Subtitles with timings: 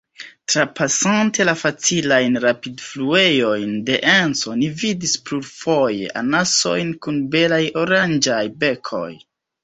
[0.51, 9.11] Trapasante la facilajn rapidfluejojn de Enco, ni vidis plurfoje anasojn kun belaj oranĝaj bekoj.